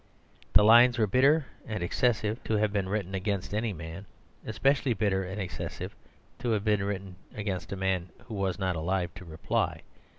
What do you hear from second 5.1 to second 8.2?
and excessive to have been written against a man